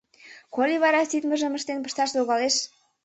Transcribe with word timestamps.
Коли 0.53 0.75
вара 0.83 1.01
ситмыжым 1.09 1.53
ыштен 1.57 1.79
пышташ 1.83 2.09
логалеш?» 2.17 2.55